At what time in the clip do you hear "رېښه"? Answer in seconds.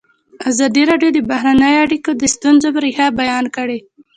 2.83-3.07